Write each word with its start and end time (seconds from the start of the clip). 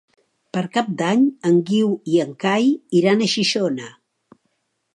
Per 0.55 0.61
Cap 0.77 0.87
d'Any 1.01 1.27
en 1.49 1.59
Guiu 1.67 1.91
i 2.13 2.17
en 2.25 2.33
Cai 2.45 2.65
iran 3.01 3.21
a 3.21 3.29
Xixona. 3.35 3.93